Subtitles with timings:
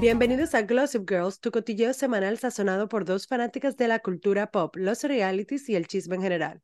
[0.00, 4.74] Bienvenidos a Glossip Girls, tu cotilleo semanal sazonado por dos fanáticas de la cultura pop,
[4.76, 6.62] los realities y el chisme en general.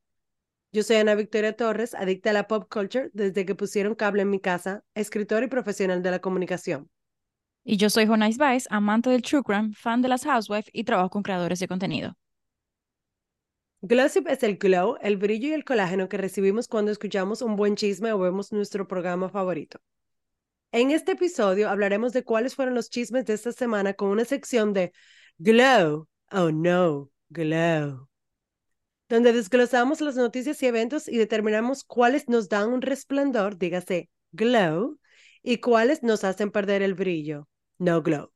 [0.72, 4.30] Yo soy Ana Victoria Torres, adicta a la pop culture desde que pusieron cable en
[4.30, 6.88] mi casa, escritora y profesional de la comunicación.
[7.62, 11.10] Y yo soy Jonais Baez, amante del true crime, fan de las housewives y trabajo
[11.10, 12.16] con creadores de contenido.
[13.82, 17.76] Glossip es el glow, el brillo y el colágeno que recibimos cuando escuchamos un buen
[17.76, 19.78] chisme o vemos nuestro programa favorito.
[20.76, 24.74] En este episodio hablaremos de cuáles fueron los chismes de esta semana con una sección
[24.74, 24.92] de
[25.38, 28.10] Glow, oh no, Glow,
[29.08, 34.98] donde desglosamos las noticias y eventos y determinamos cuáles nos dan un resplandor, dígase glow,
[35.42, 38.30] y cuáles nos hacen perder el brillo, no glow.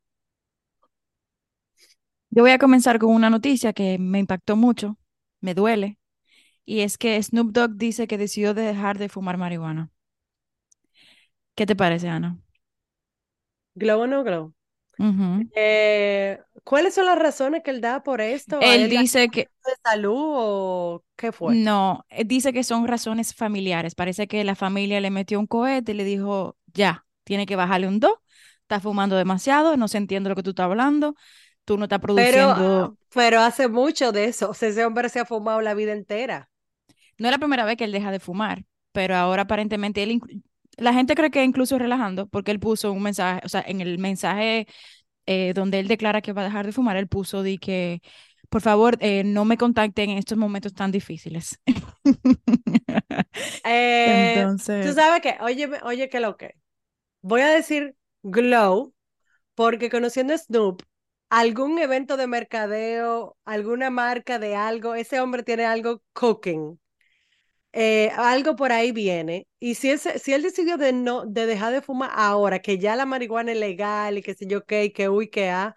[2.31, 4.97] Yo voy a comenzar con una noticia que me impactó mucho,
[5.43, 5.99] me duele,
[6.65, 9.91] y es que Snoop Dogg dice que decidió dejar de fumar marihuana.
[11.61, 12.39] ¿Qué te parece, Ana?
[13.75, 14.55] ¿Glow o no glow?
[15.55, 18.59] eh, ¿Cuáles son las razones que él da por esto?
[18.63, 19.41] Él, dice que...
[19.41, 21.57] ¿De salud o qué fue?
[21.57, 23.95] No, dice que son razones familiares.
[23.95, 27.89] Parece que la familia le metió un cohete y le dijo, ya, tiene que bajarle
[27.89, 28.15] un 2,
[28.63, 31.15] estás fumando demasiado, no se entiende lo que tú estás hablando,
[31.67, 32.55] tú no estás produciendo...
[32.55, 35.93] Pero, pero hace mucho de eso, o sea, ese hombre se ha fumado la vida
[35.93, 36.49] entera.
[37.19, 40.23] No es la primera vez que él deja de fumar, pero ahora aparentemente él
[40.81, 43.99] la gente cree que incluso relajando, porque él puso un mensaje, o sea, en el
[43.99, 44.67] mensaje
[45.27, 48.01] eh, donde él declara que va a dejar de fumar, él puso de que,
[48.49, 51.61] por favor, eh, no me contacten en estos momentos tan difíciles.
[53.65, 54.87] Eh, Entonces...
[54.87, 56.55] Tú sabes que, oye, oye, que lo que.
[57.23, 58.93] Voy a decir glow,
[59.55, 60.83] porque conociendo a Snoop,
[61.29, 66.79] algún evento de mercadeo, alguna marca de algo, ese hombre tiene algo cooking.
[67.73, 69.47] Eh, algo por ahí viene.
[69.61, 73.07] Y si, si él decidió de, no, de dejar de fumar ahora, que ya la
[73.07, 75.77] marihuana es legal y que sé yo qué, que uy, que a,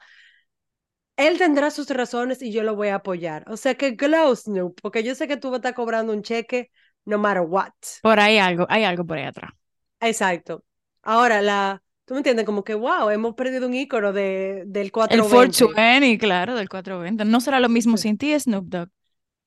[1.18, 3.46] él tendrá sus razones y yo lo voy a apoyar.
[3.48, 6.24] O sea que glow, Snoop, porque yo sé que tú vas a estar cobrando un
[6.24, 6.72] cheque
[7.06, 7.72] no matter what.
[8.02, 9.52] Por ahí algo, hay algo por ahí atrás.
[10.00, 10.64] Exacto.
[11.04, 15.16] Ahora, la, tú me entiendes, como que wow, hemos perdido un ícono de, del 420.
[15.16, 17.26] El 420, claro, del 420.
[17.26, 18.90] No será lo mismo sin ti, Snoop Dogg.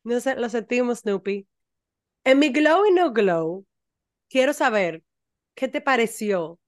[0.04, 1.47] No sé, lo sentimos, Snoopy.
[2.26, 3.64] En mi glow y no glow,
[4.31, 5.04] quiero saber
[5.54, 6.60] qué te pareció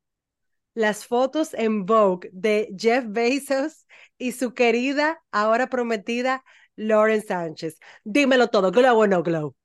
[0.75, 3.87] las fotos en Vogue de Jeff Bezos
[4.19, 6.45] y su querida, ahora prometida,
[6.77, 7.79] Lauren Sánchez.
[8.05, 9.57] Dímelo todo, glow o no glow.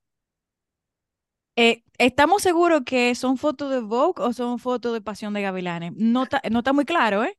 [1.56, 5.92] Eh, ¿Estamos seguros que son fotos de Vogue o son fotos de Pasión de Gavilanes?
[5.96, 7.38] No está no muy claro, ¿eh?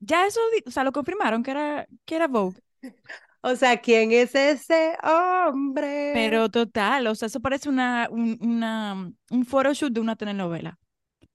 [0.00, 2.60] Ya eso, o sea, lo confirmaron que era, que era Vogue.
[3.46, 6.10] O sea, ¿quién es ese hombre?
[6.14, 10.80] Pero total, o sea, eso parece una, un, una, un photoshoot de una telenovela.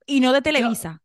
[0.05, 1.01] Y no de Televisa.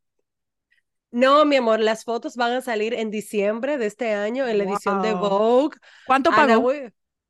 [1.12, 4.64] No, mi amor, las fotos van a salir en diciembre de este año en la
[4.64, 5.76] edición de Vogue.
[6.08, 6.72] ¿Cuánto pagó?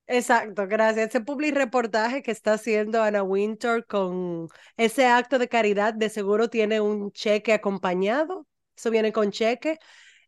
[0.07, 1.09] Exacto, gracias.
[1.09, 4.49] Ese public reportaje que está haciendo Anna Winter con
[4.79, 8.47] ese acto de caridad, de seguro tiene un cheque acompañado.
[8.75, 9.79] Eso viene con cheque.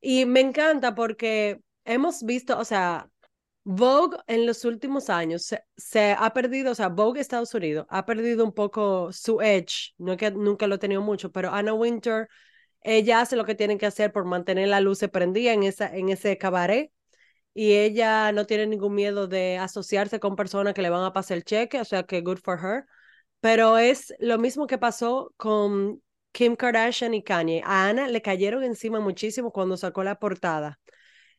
[0.02, 3.08] Y me encanta porque hemos visto, o sea,
[3.70, 8.42] Vogue en los últimos años se, ha perdido, o sea, Vogue Estados Unidos ha perdido
[8.42, 12.28] un poco su edge, no que nunca lo ha tenido mucho, pero Anna Winter,
[12.80, 16.08] ella hace lo que tiene que hacer por mantener la luz prendida en, esa, en
[16.08, 16.90] ese cabaret
[17.52, 21.36] y ella no tiene ningún miedo de asociarse con personas que le van a pasar
[21.36, 22.86] el cheque, o sea que good for her,
[23.40, 26.02] pero es lo mismo que pasó con
[26.32, 27.62] Kim Kardashian y Kanye.
[27.66, 30.80] A Ana le cayeron encima muchísimo cuando sacó la portada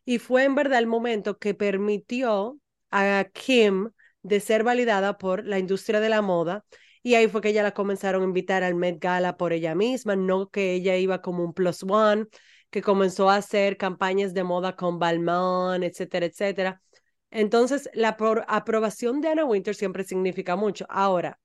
[0.05, 2.57] y fue en verdad el momento que permitió
[2.91, 6.65] a Kim de ser validada por la industria de la moda.
[7.01, 10.15] Y ahí fue que ella la comenzaron a invitar al Met Gala por ella misma,
[10.15, 12.25] no que ella iba como un plus one,
[12.69, 16.81] que comenzó a hacer campañas de moda con Balmain, etcétera, etcétera.
[17.31, 18.17] Entonces, la
[18.47, 20.85] aprobación de Anna Winter siempre significa mucho.
[20.89, 21.39] Ahora,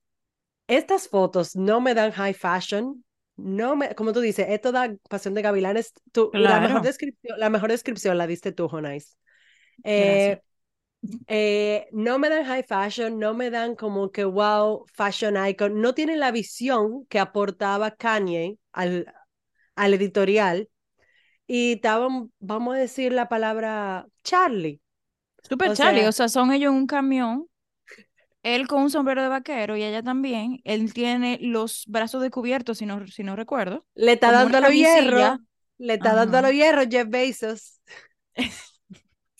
[0.67, 3.03] estas fotos no me dan high fashion,
[3.37, 5.93] no me, como tú dices, esto da pasión de gavilanes.
[6.11, 9.17] Tú, la, mejor descripción, la mejor descripción la diste tú, Jonais.
[9.83, 10.41] Eh,
[11.27, 15.93] eh, no me dan high fashion, no me dan como que wow, fashion icon, no
[15.93, 19.13] tienen la visión que aportaba Kanye al,
[19.75, 20.69] al editorial
[21.47, 24.81] y estaban, vamos a decir la palabra Charlie.
[25.43, 27.47] Super Charlie, o sea, son ellos en un camión
[28.45, 30.61] él con un sombrero de vaquero y ella también.
[30.63, 33.85] Él tiene los brazos descubiertos, si no, si no recuerdo.
[33.95, 35.39] Le está dando los hierro.
[35.79, 37.81] Le está dando los hierros Jeff Bezos.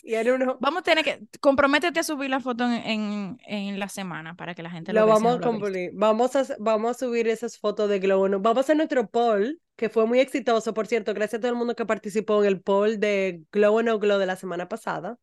[0.08, 3.90] Y uno, Vamos a tener que, comprométete a subir la foto en, en, en la
[3.90, 5.90] semana para que la gente lo, lo vamos a cumplir.
[5.96, 8.28] Vamos a, vamos a subir esas fotos de Glow.
[8.28, 8.40] ¿no?
[8.40, 11.16] Vamos a hacer nuestro poll, que fue muy exitoso, por cierto.
[11.16, 14.20] Gracias a todo el mundo que participó en el poll de Glow o No Glow
[14.20, 15.18] de la semana pasada.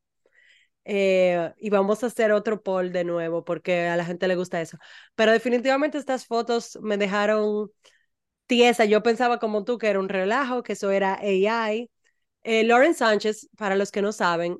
[0.84, 4.60] Eh, y vamos a hacer otro poll de nuevo porque a la gente le gusta
[4.60, 4.78] eso.
[5.14, 7.70] Pero definitivamente estas fotos me dejaron
[8.46, 8.84] tiesa.
[8.84, 11.90] Yo pensaba como tú que era un relajo, que eso era AI.
[12.44, 14.58] Eh, Lauren Sánchez, para los que no saben,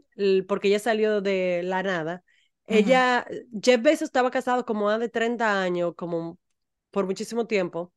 [0.48, 2.22] porque ella salió de la nada,
[2.66, 3.26] ella,
[3.60, 6.38] Jeff Bezos estaba casado como más de 30 años, como
[6.92, 7.92] por muchísimo tiempo.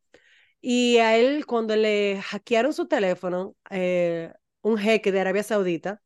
[0.61, 6.01] Y a él, cuando le hackearon su teléfono, eh, un jeque de Arabia Saudita,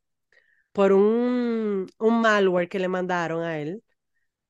[0.71, 3.83] por un, un malware que le mandaron a él,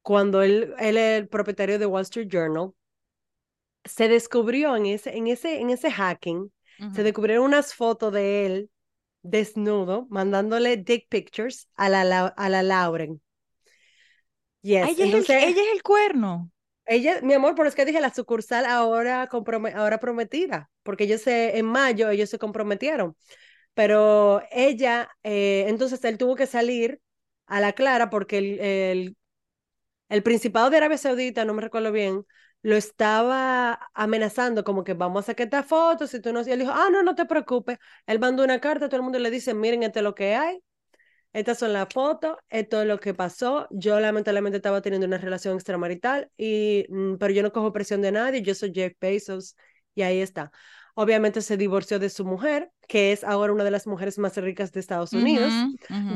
[0.04, 2.74] cuando él, él es el propietario de Wall Street Journal,
[3.86, 6.92] se descubrió en ese, en ese, en ese hacking, Ujú.
[6.92, 8.70] se descubrieron unas fotos de él
[9.24, 13.22] desnudo, mandándole dick pictures a la, a la Lauren.
[14.62, 16.52] Yes, ella, es el, entonces ella es el cuerno.
[16.86, 19.30] ella, mi amor, por eso es que dije la sucursal ahora,
[19.76, 23.16] ahora prometida, porque ellos se, en mayo ellos se comprometieron,
[23.74, 27.02] pero ella, eh, entonces él tuvo que salir
[27.48, 29.18] a la clara porque el, el,
[30.10, 32.26] el Principado de Arabia Saudita, no me recuerdo bien,
[32.62, 36.60] lo estaba amenazando como que vamos a sacar esta foto, si tú no, y él
[36.60, 39.54] dijo, ah, no, no te preocupes, él mandó una carta, todo el mundo le dice,
[39.54, 40.60] miren, esto es lo que hay,
[41.34, 43.68] estas son las fotos, esto es lo que pasó.
[43.72, 48.12] Yo lamentablemente estaba teniendo una relación extramarital, y, mm, pero yo no cojo presión de
[48.12, 49.56] nadie, yo soy Jeff Bezos
[49.96, 50.52] y ahí está.
[51.00, 54.74] Obviamente se divorció de su mujer, que es ahora una de las mujeres más ricas
[54.74, 55.54] de Estados Unidos.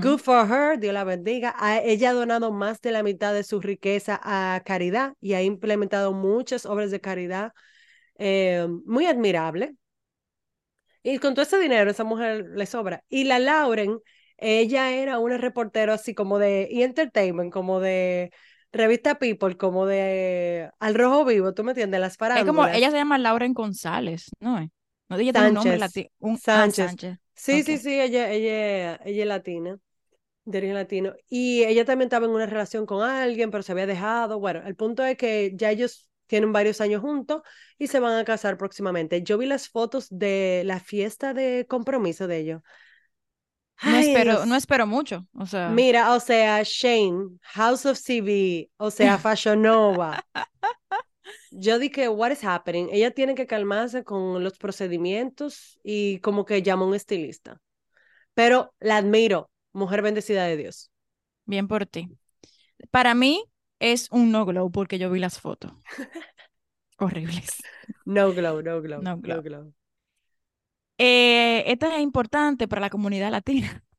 [0.02, 1.56] Good for her, Dios la bendiga.
[1.58, 5.42] Ha- ella ha donado más de la mitad de su riqueza a caridad y ha
[5.42, 7.54] implementado muchas obras de caridad
[8.18, 9.74] eh, muy admirable.
[11.02, 13.04] Y con todo ese dinero, esa mujer le sobra.
[13.08, 14.00] Y la Lauren,
[14.38, 18.32] ella era una reportera así como de entertainment, como de
[18.74, 22.02] revista People, como de Al Rojo Vivo, ¿tú me entiendes?
[22.02, 22.78] Las Es como, farándulas.
[22.78, 24.60] ella se llama Lauren González, ¿no?
[25.10, 26.10] No, ella tiene un nombre latino.
[26.20, 26.76] Un, ah, Sánchez.
[26.76, 27.18] Sánchez.
[27.36, 27.78] Sí, sí, Ok.
[27.78, 29.80] sí, ella, ella, ella es latina,
[30.46, 31.14] de origen latino.
[31.30, 34.40] Y ella también estaba en una relación con alguien, pero se había dejado.
[34.40, 37.42] Bueno, el punto es que ya ellos tienen varios años juntos
[37.78, 39.24] y se van a casar próximamente.
[39.24, 42.62] Yo vi las fotos de la fiesta de compromiso de ellos.
[43.82, 44.48] No Ay, espero, Dios.
[44.48, 45.28] no espero mucho.
[45.34, 50.24] O sea, Mira, o sea, Shane, House of CB, o sea, Fashion Nova.
[51.52, 52.90] Yo dije, what is happening?
[52.92, 57.62] Ella tiene que calmarse con los procedimientos y como que llama a un estilista.
[58.34, 60.92] Pero la admiro, mujer bendecida de Dios.
[61.46, 62.10] bien por ti.
[62.92, 63.44] Para mí
[63.80, 65.72] es un no glow porque yo vi las fotos.
[66.98, 67.58] Horribles.
[68.06, 69.74] No glow, no glow, No no glow.
[70.98, 71.08] Glow.
[71.08, 73.84] Eh, esta es importante para la comunidad latina.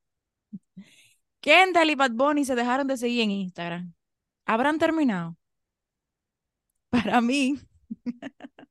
[1.40, 3.92] Kendall y Bad Bunny se dejaron de seguir en Instagram.
[4.46, 5.36] ¿Habrán terminado?
[6.90, 7.58] Para mí.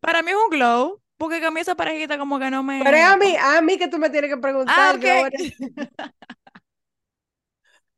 [0.00, 1.00] Para mí es un glow.
[1.16, 2.82] Porque que a mí esa parejita como que no me...
[2.82, 4.74] Pero es a mí, a mí que tú me tienes que preguntar.
[4.76, 6.12] Ah, yo ahora- ok.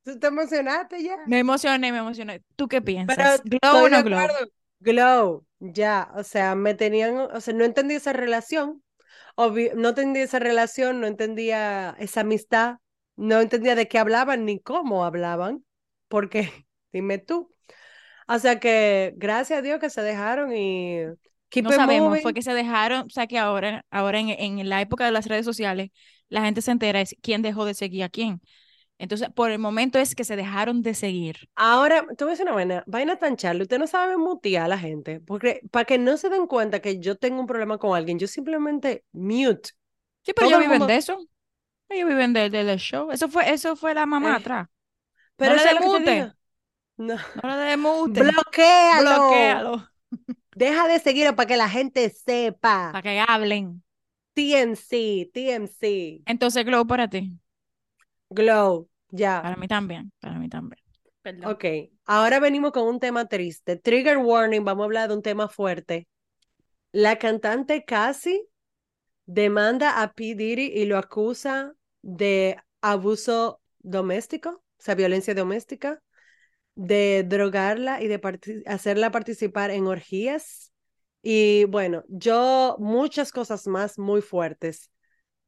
[0.05, 1.17] ¿Tú te emocionaste ya?
[1.27, 2.43] Me emocioné, me emocioné.
[2.57, 3.43] ¿Tú qué Pero piensas?
[3.45, 4.19] ¿Glow estoy o no glow?
[4.21, 4.51] acuerdo.
[4.85, 8.83] Glow, ya, o sea, me tenían, o sea, no entendí esa relación,
[9.37, 12.77] no entendí esa relación, no entendía esa amistad,
[13.17, 15.65] no entendía de qué hablaban ni cómo hablaban,
[16.09, 16.51] porque,
[16.93, 17.53] dime tú.
[18.29, 21.05] O sea que, gracias a Dios que se dejaron y
[21.51, 22.23] keep No it sabemos, moving.
[22.23, 25.27] fue que se dejaron, o sea que ahora, ahora en, en la época de las
[25.27, 25.91] redes sociales,
[26.29, 28.41] la gente se entera es quién dejó de seguir a quién.
[28.99, 31.49] Entonces, por el momento es que se dejaron de seguir.
[31.57, 35.21] Ahora, tú ves una vaina, vaina tan charla, usted no sabe mutear a la gente,
[35.21, 38.27] porque para que no se den cuenta que yo tengo un problema con alguien, yo
[38.29, 39.71] simplemente mute.
[40.23, 41.19] Sí, pero ellos el viven mundo- de eso.
[41.89, 43.11] Ellos viven del de, del show.
[43.11, 44.69] Eso fue, eso fue la mamá Eh, atrás.
[45.37, 46.15] Pero le eso es des lo que te mute.
[46.15, 46.33] digo.
[46.97, 47.17] No.
[47.43, 48.21] No le des mute.
[48.23, 49.11] Bloquéalo.
[49.11, 49.89] Bloquéalo.
[50.57, 52.91] Deja de seguirlo para que la gente sepa.
[52.93, 53.83] Para que hablen.
[54.35, 57.33] TMC, TMC, Entonces, Glow para ti.
[58.31, 59.43] Glow, ya.
[59.43, 60.13] Para mí también.
[60.21, 60.81] Para mí también.
[61.23, 61.53] Perdón.
[61.53, 61.65] Ok,
[62.05, 63.77] ahora venimos con un tema triste.
[63.77, 66.07] Trigger warning, vamos a hablar de un tema fuerte.
[66.93, 68.47] La cantante Cassie
[69.27, 70.35] demanda a P.
[70.35, 76.03] Diddy y lo acusa de abuso doméstico, o sea, violencia doméstica,
[76.75, 78.21] de drogarla y de
[78.67, 80.73] hacerla participar en orgías.
[81.23, 84.91] Y bueno, yo muchas cosas más muy fuertes.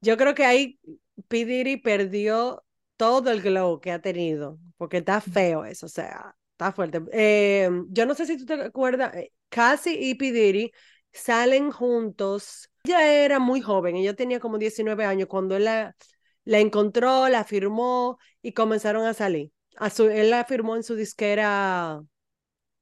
[0.01, 0.79] Yo creo que ahí
[1.27, 1.45] P.
[1.45, 2.63] Diddy perdió
[2.97, 7.01] todo el glow que ha tenido, porque está feo eso, o sea, está fuerte.
[7.13, 10.31] Eh, yo no sé si tú te acuerdas, eh, Cassie y P.
[10.31, 10.71] Diddy
[11.13, 12.69] salen juntos.
[12.83, 15.95] Ella era muy joven, ella tenía como 19 años cuando él la,
[16.43, 19.51] la encontró, la firmó y comenzaron a salir.
[19.77, 22.01] A su, él la firmó en su disquera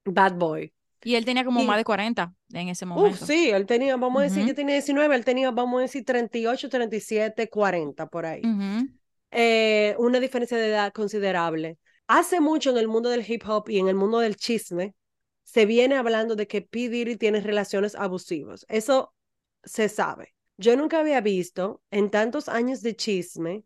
[0.05, 0.73] Bad Boy.
[1.03, 3.25] Y él tenía como Y- más de 40 en ese momento.
[3.25, 4.49] Sí, él tenía, vamos a decir, Ujú.
[4.49, 8.41] yo tenía 19, él tenía, vamos a decir, 38, 37, 40 por ahí.
[9.31, 11.77] Eh, una diferencia de edad considerable.
[12.07, 14.95] Hace mucho en el mundo del hip hop y en el mundo del chisme
[15.43, 16.89] se viene hablando de que P.
[16.89, 18.65] Diddy tiene relaciones abusivas.
[18.69, 19.13] Eso
[19.63, 20.33] se sabe.
[20.57, 23.63] Yo nunca había visto en tantos años de chisme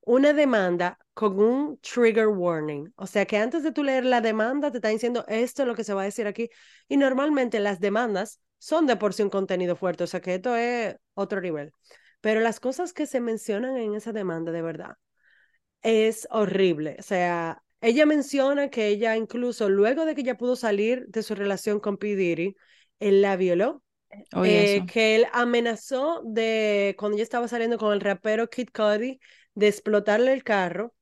[0.00, 2.92] una demanda con un trigger warning.
[2.96, 5.74] O sea que antes de tú leer la demanda te está diciendo esto es lo
[5.74, 6.48] que se va a decir aquí.
[6.88, 10.04] Y normalmente las demandas son de por sí un contenido fuerte.
[10.04, 11.72] O sea que esto es otro nivel.
[12.22, 14.96] Pero las cosas que se mencionan en esa demanda de verdad
[15.82, 16.96] es horrible.
[16.98, 21.34] O sea, ella menciona que ella incluso luego de que ella pudo salir de su
[21.34, 22.16] relación con P.
[22.16, 22.56] Diddy,
[23.00, 23.82] él la violó.
[24.44, 29.20] Eh, que él amenazó de cuando ella estaba saliendo con el rapero Kid Cudi
[29.54, 30.94] de explotarle el carro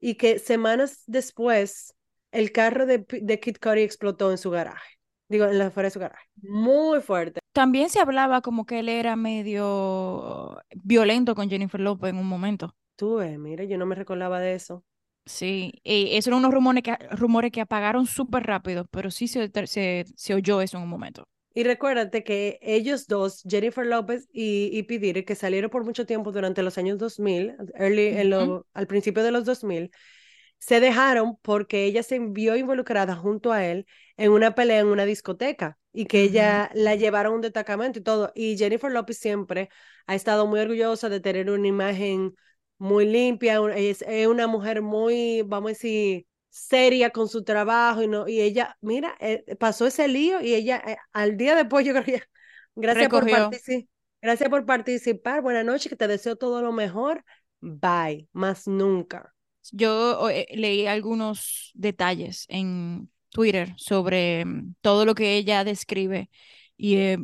[0.00, 1.94] y que semanas después
[2.32, 4.95] el carro de, de Kid Cudi explotó en su garaje.
[5.28, 6.26] Digo, en la fuera de su garaje.
[6.42, 7.40] Muy fuerte.
[7.52, 12.74] También se hablaba como que él era medio violento con Jennifer Lopez en un momento.
[12.96, 14.84] Tú ves, mira, yo no me recordaba de eso.
[15.24, 19.50] Sí, y esos eran unos rumores que, rumores que apagaron súper rápido, pero sí se,
[19.66, 21.26] se, se oyó eso en un momento.
[21.54, 24.98] Y recuérdate que ellos dos, Jennifer Lopez y, y P.
[24.98, 29.22] Diddy, que salieron por mucho tiempo durante los años 2000, early, en lo- al principio
[29.24, 29.90] de los 2000,
[30.58, 33.86] se dejaron porque ella se vio involucrada junto a él
[34.16, 38.02] en una pelea en una discoteca y que ella la llevaron a un destacamento y
[38.02, 38.32] todo.
[38.34, 39.68] Y Jennifer Lopez siempre
[40.06, 42.34] ha estado muy orgullosa de tener una imagen
[42.78, 48.08] muy limpia, es, es una mujer muy, vamos a decir, seria con su trabajo y
[48.08, 51.92] no y ella, mira, eh, pasó ese lío y ella eh, al día después yo
[51.92, 52.22] creo que
[52.74, 53.58] gracias por Recogió.
[54.22, 57.24] gracias por participar, buenas noches, que te deseo todo lo mejor,
[57.60, 59.35] bye, más nunca.
[59.72, 66.30] Yo eh, leí algunos detalles en Twitter sobre mm, todo lo que ella describe
[66.76, 67.18] y, eh,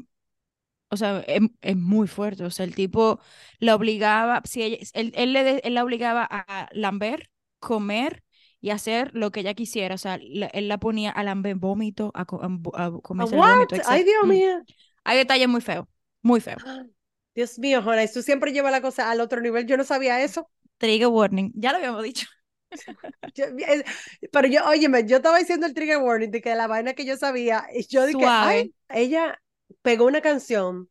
[0.90, 2.44] o sea, es, es muy fuerte.
[2.44, 3.20] O sea, el tipo
[3.58, 8.24] la obligaba, si ella, él, él, le él la obligaba a lamber, comer
[8.60, 9.94] y hacer lo que ella quisiera.
[9.94, 12.24] O sea, la- él la ponía a lamber vómito, a, a
[13.18, 14.04] a vómito, Ay.
[14.04, 14.66] Dios mío.
[15.04, 15.86] Hay detalles muy feos,
[16.22, 16.62] muy feos.
[17.34, 19.66] Dios mío, Jonas, tú siempre llevas la cosa al otro nivel.
[19.66, 20.50] Yo no sabía eso.
[20.82, 22.26] Trigger warning, ya lo habíamos dicho.
[23.34, 23.46] Yo-
[24.32, 27.16] pero yo, óyeme, yo estaba diciendo el trigger warning de que la vaina que yo
[27.16, 29.40] sabía, y yo dije, ay, ella
[29.82, 30.88] pegó una canción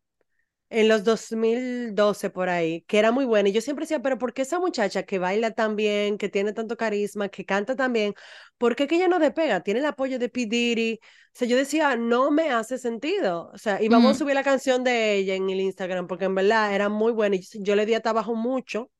[0.70, 3.50] en los 2012 por ahí, que era muy buena.
[3.50, 6.54] Y yo siempre decía, pero ¿por qué esa muchacha que baila tan bien, que tiene
[6.54, 8.14] tanto carisma, que canta tan bien,
[8.58, 9.62] ¿por qué que ella no despega?
[9.64, 10.48] Tiene el apoyo de P.
[10.48, 11.00] Diddy.
[11.04, 13.52] O sea, yo decía, no me hace sentido.
[13.54, 14.18] O sea, y vamos a Mm.
[14.20, 17.36] subir la canción de ella en el Instagram, porque en verdad era muy buena.
[17.38, 18.92] Y yo le di a trabajo mucho.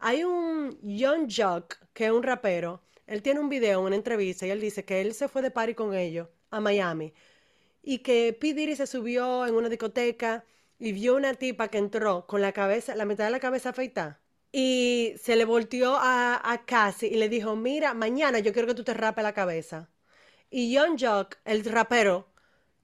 [0.00, 2.82] Hay un Young Jock, que es un rapero.
[3.06, 5.74] Él tiene un video, una entrevista, y él dice que él se fue de party
[5.74, 7.12] con ellos a Miami
[7.82, 8.54] y que P.
[8.54, 10.44] Diddy se subió en una discoteca
[10.78, 14.20] y vio una tipa que entró con la cabeza, la mitad de la cabeza afeitada.
[14.52, 18.74] Y se le volteó a, a Cassie y le dijo, mira, mañana yo quiero que
[18.74, 19.90] tú te rapes la cabeza.
[20.50, 22.28] Y Young Jock, el rapero,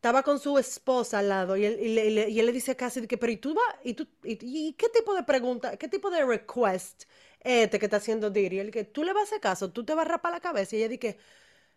[0.07, 2.53] estaba con su esposa al lado y él, y le, y le- y él le
[2.53, 3.65] dice a Cassie, de que, pero ¿y tú vas?
[3.85, 7.05] ¿Y, tú, y, qué tipo de pregunta, qué tipo de request
[7.41, 8.59] este que está haciendo Diddy?
[8.61, 10.77] Él que tú le vas a hacer caso, tú te vas a rapar la cabeza.
[10.77, 11.19] Y ella dice,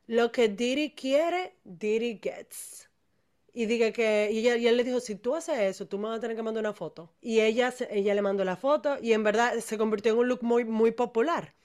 [0.07, 2.89] lo que Diddy quiere, Diddy gets.
[3.53, 6.09] Y diga que, y, ella- y él le dijo, si tú haces eso, tú me
[6.09, 7.13] vas a tener que mandar una foto.
[7.21, 10.43] Y ella, ella le mandó la foto y en verdad se convirtió en un look
[10.43, 11.55] muy, muy popular.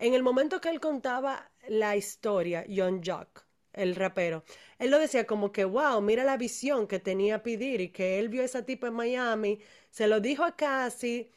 [0.00, 4.44] En el momento que él contaba la historia, Young Jock, el rapero,
[4.78, 7.56] él lo decía como que, wow, mira la visión que tenía P.
[7.56, 9.60] Diddy, que él vio a esa tipa en Miami,
[9.90, 11.30] se lo dijo a Cassie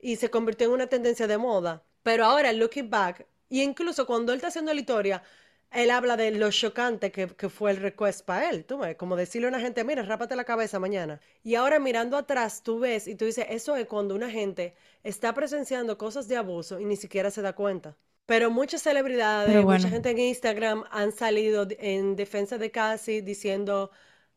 [0.00, 1.84] y se convirtió en una tendencia de moda.
[2.02, 5.22] Pero ahora, looking back, y incluso cuando él está haciendo la historia,
[5.70, 9.16] él habla de lo chocante que, que fue el request para él, tú ves, como
[9.16, 11.20] decirle a una gente, mira, rápate la cabeza mañana.
[11.42, 15.32] Y ahora mirando atrás, tú ves y tú dices, eso es cuando una gente está
[15.34, 17.96] presenciando cosas de abuso y ni siquiera se da cuenta.
[18.26, 23.90] Pero muchas celebridades, Pero mucha gente en Instagram han salido en defensa de Cassie diciendo,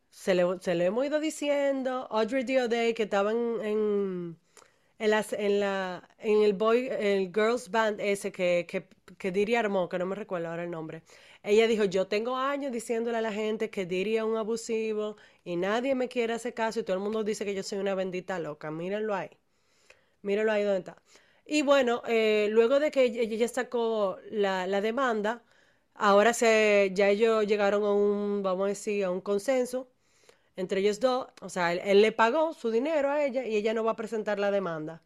[0.09, 3.31] se, le, se hemos ido diciendo, Audrey Diode, que estaba
[4.99, 8.87] en, las- en la, en el boy, el girls band ese que, que,
[9.17, 11.03] que Diddy armó, que no me recuerdo ahora el nombre.
[11.43, 15.55] Ella dijo, yo tengo años diciéndole a la gente que Diddy es un abusivo y
[15.57, 18.39] nadie me quiere hacer caso y todo el mundo dice que yo soy una bendita
[18.39, 18.71] loca.
[18.71, 19.29] Mírenlo ahí.
[20.23, 20.97] Mírenlo ahí donde está.
[21.45, 25.43] Y bueno, eh, luego de que ella sacó la, la demanda,
[25.93, 29.89] ahora se, ya ellos llegaron a un, vamos a decir, a un consenso
[30.57, 31.27] entre ellos dos.
[31.41, 34.39] O sea, él, le pagó su dinero a ella y ella no va a presentar
[34.39, 35.03] la demanda.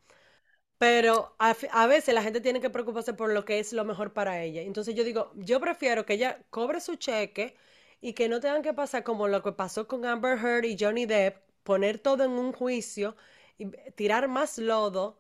[0.77, 4.13] Pero a, a veces la gente tiene que preocuparse por lo que es lo mejor
[4.13, 4.62] para ella.
[4.62, 7.55] Entonces yo digo, yo prefiero que ella cobre su cheque
[8.01, 11.05] y que no tengan que pasar como lo que pasó con Amber Heard y Johnny
[11.05, 13.15] Depp, poner todo en un juicio
[13.58, 15.19] y tirar más lodo.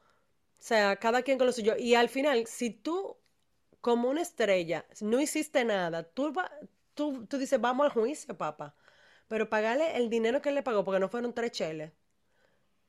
[0.59, 1.75] O sea, cada quien con lo suyo.
[1.77, 3.17] Y al final, si tú,
[3.81, 6.33] como una estrella, no hiciste nada, tú,
[6.95, 8.75] tú, tú dices, vamos al juicio, papá.
[9.27, 11.93] Pero pagarle el dinero que él le pagó, porque no fueron tres cheles.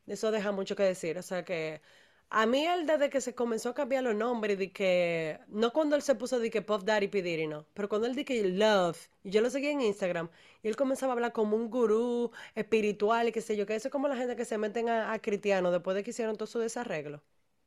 [0.07, 1.19] Eso deja mucho que decir.
[1.19, 1.83] O sea que
[2.31, 5.97] a mí él desde que se comenzó a cambiar los nombres, de que, no cuando
[5.97, 7.23] él se puso de que Puff Daddy P.
[7.23, 10.31] Diddy, no, pero cuando él di que Love, y yo lo seguía en Instagram,
[10.62, 13.89] y él comenzaba a hablar como un gurú espiritual y qué sé yo, que eso
[13.89, 16.47] es como la gente que se meten a, a cristiano después de que hicieron todo
[16.47, 17.23] su desarreglo.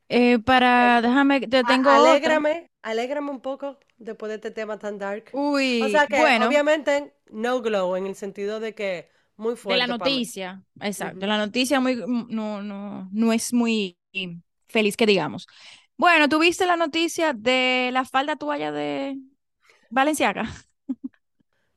[0.10, 2.40] Eh, para, déjame, te a- tengo otra.
[2.40, 5.38] alégrame, alégrame un poco después de este tema tan dark.
[5.80, 9.78] O Uy, sea que bueno, obviamente no glow en el sentido de que muy de
[9.78, 10.26] la fuerte para mí.
[10.28, 11.28] noticia, exacto, Ujú.
[11.28, 13.98] la noticia muy, mm, no, no, no es muy
[14.68, 15.48] feliz que digamos.
[15.98, 19.18] Bueno, ¿tuviste la noticia de la falda toalla de
[19.90, 20.46] Balenciaga?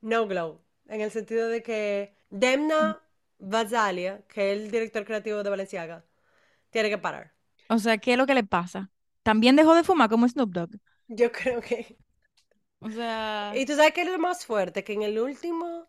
[0.01, 2.99] No glow, en el sentido de que Demna
[3.39, 6.03] Gvasalia, que es el director creativo de Balenciaga,
[6.71, 7.33] tiene que parar.
[7.69, 8.91] O sea, ¿qué es lo que le pasa?
[9.23, 10.69] También dejó de fumar como Snoop Dogg.
[11.09, 11.97] Yo creo que...
[12.81, 15.87] O sea, Y tú sabes que es lo más fuerte, que en el último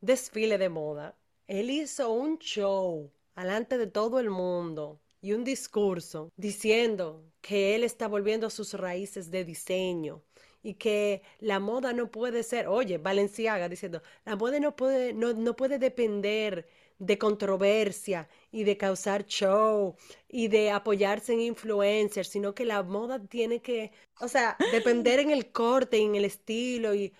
[0.00, 1.16] desfile de moda,
[1.48, 7.84] él hizo un show alante de todo el mundo y un discurso diciendo que él
[7.84, 10.22] está volviendo a sus raíces de diseño
[10.62, 15.32] y que la moda no puede ser, oye, Balenciaga diciendo, la moda no puede, no,
[15.34, 16.68] no puede depender
[17.06, 19.96] de controversia y de causar show
[20.28, 25.30] y de apoyarse en influencers, sino que la moda tiene que, o sea, depender en
[25.30, 27.12] el corte y en el estilo y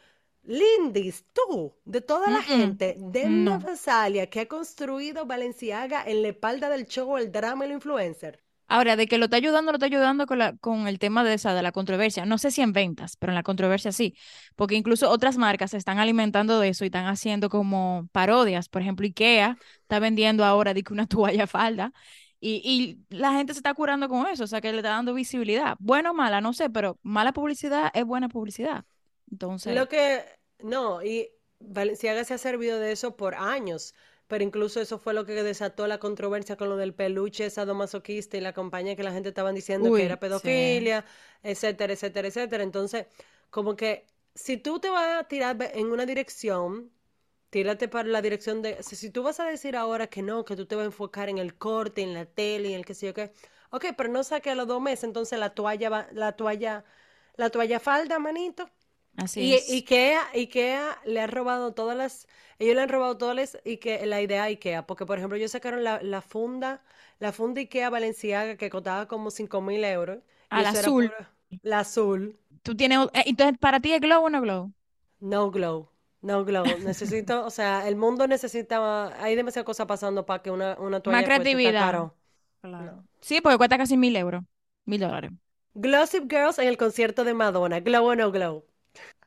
[0.42, 3.60] Lindis, tú, de toda la gente, Demna no.
[3.60, 8.43] Gvasalia, que ha construido Balenciaga en la espalda del show, el drama y el influencer.
[8.66, 11.34] Ahora, de que lo está ayudando, lo está ayudando con la, con el tema de
[11.34, 12.24] esa, de la controversia.
[12.26, 14.16] No sé si en ventas, pero en la controversia sí.
[14.56, 18.68] Porque incluso otras marcas se están alimentando de eso y están haciendo como parodias.
[18.68, 21.92] Por ejemplo, IKEA está vendiendo ahora de que una toalla falda.
[22.40, 22.60] Y,
[23.10, 25.76] y la gente se está curando con eso, o sea que le está dando visibilidad.
[25.78, 28.84] Bueno o mala, no sé, pero mala publicidad es buena publicidad.
[29.30, 30.24] Entonces, Lo que,
[30.58, 33.94] no, y Balenciaga se ha servido de eso por años,
[34.26, 38.40] pero incluso eso fue lo que desató la controversia con lo del peluche sadomasoquista y
[38.40, 41.04] la compañía que la gente estaban diciendo que era sí, pedofilia,
[41.42, 42.62] etcétera, etcétera, etcétera.
[42.64, 43.06] Entonces,
[43.50, 46.90] como que si tú te vas a tirar en una dirección,
[47.50, 50.56] tírate para la dirección de, si si tú vas a decir ahora que no, que
[50.56, 53.06] tú te vas a enfocar en el corte, en la tele, en el qué sé
[53.06, 53.32] yo qué,
[53.70, 56.84] ok, pero no saque a los dos meses, entonces la toalla va, la toalla,
[57.36, 58.68] la toalla falda, manito.
[59.16, 59.84] Así Y es.
[59.84, 64.22] IKEA, IKEA le ha robado todas las, ellos le han robado todas las, Ike- la
[64.22, 66.82] idea a IKEA, porque por ejemplo ellos sacaron la, la funda,
[67.18, 70.18] la funda IKEA Balenciaga que costaba como cinco mil euros,
[70.52, 70.96] eso era azul.
[70.96, 74.72] pura, la azul, Tú tienes, eh, entonces, ¿para ti es glow o no glow?
[75.20, 75.88] no glow,
[76.22, 80.76] no glow, necesito, o sea, el mundo necesita, hay demasiadas cosas pasando para que una,
[80.78, 81.74] una Más toalla tan creatividad.
[81.74, 82.14] caro,
[82.78, 82.94] no.
[83.00, 83.06] Claro.
[83.20, 84.44] Sí, porque cuesta casi mil euros,
[84.86, 85.32] mil dólares.
[85.76, 88.64] Glossip Girls en el concierto de Madonna, glow o no glow,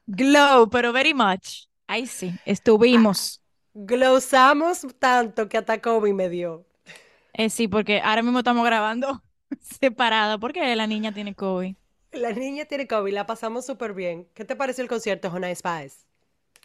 [0.08, 1.68] Glow, pero very much.
[1.88, 2.40] Ahí sí,
[2.92, 3.42] Ah, estuvimos.
[3.76, 6.66] glowsamos tanto que hasta Kobe me dio.
[7.34, 9.24] Eh, sí, porque ahora mismo estamos grabando
[9.62, 11.76] separada porque la niña tiene COVID.
[12.12, 14.28] La niña tiene COVID, la pasamos súper bien.
[14.34, 16.06] ¿Qué te pareció el concierto, Jonah Spice?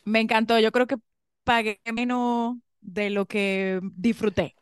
[0.05, 0.97] Me encantó, yo creo que
[1.45, 4.57] pagué menos de lo que disfruté.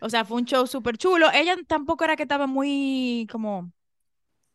[0.00, 1.28] O sea, fue un show súper chulo.
[1.34, 3.72] Ella tampoco era que estaba muy como...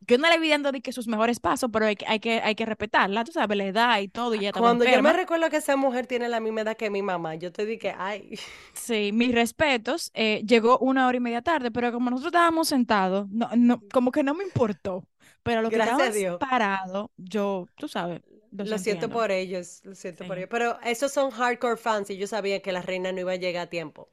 [0.07, 2.41] Yo no le vi dando de que sus mejores pasos, pero hay, que, hay que
[2.41, 5.49] hay que respetarla, tú sabes, la edad y todo, y ella Cuando yo me recuerdo
[5.49, 8.37] que esa mujer tiene la misma edad que mi mamá, yo te dije, ay,
[8.73, 10.11] Sí, mis respetos.
[10.13, 14.11] eh, llegó una hora y media tarde, pero como nosotros estábamos sentados, no, no, como
[14.11, 15.05] que no me importó.
[15.43, 16.37] Pero los que gracias Dios.
[16.37, 18.21] parados, yo, tú sabes,
[18.63, 20.49] Lo siento por ellos, lo siento por ellos.
[20.51, 23.67] Pero esos son hardcore fans y yo sabía que la reina no iba a llegar
[23.67, 24.09] a tiempo.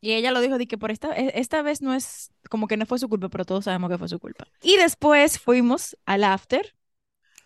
[0.00, 2.76] Y ella lo dijo de que por esta, e- esta vez no es, como que
[2.76, 4.46] no fue su culpa, pero todos sabemos que fue su culpa.
[4.62, 6.74] Y después fuimos al after